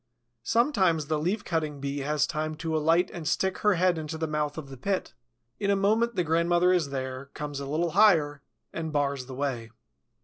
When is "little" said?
7.69-7.91